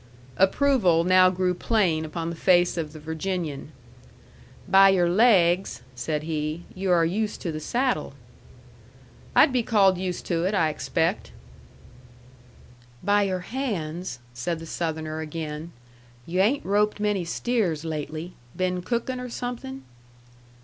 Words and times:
Approval 0.37 1.03
now 1.03 1.29
grew 1.29 1.53
plain 1.53 2.05
upon 2.05 2.31
the 2.31 2.35
face 2.35 2.75
of 2.75 2.91
the 2.91 2.99
Virginian. 2.99 3.71
"By 4.67 4.89
your 4.89 5.07
laigs," 5.07 5.83
said 5.93 6.23
he, 6.23 6.63
"you 6.73 6.89
are 6.89 7.05
used 7.05 7.39
to 7.41 7.51
the 7.51 7.59
saddle." 7.59 8.15
"I'd 9.35 9.53
be 9.53 9.61
called 9.61 9.99
used 9.99 10.25
to 10.25 10.43
it, 10.45 10.55
I 10.55 10.69
expect." 10.69 11.31
"By 13.03 13.21
your 13.21 13.41
hands," 13.41 14.17
said 14.33 14.57
the 14.57 14.65
Southerner, 14.65 15.19
again, 15.19 15.71
"you 16.25 16.39
ain't 16.39 16.65
roped 16.65 16.99
many 16.99 17.23
steers 17.23 17.85
lately. 17.85 18.33
Been 18.57 18.81
cookin' 18.81 19.19
or 19.19 19.29
something?" 19.29 19.83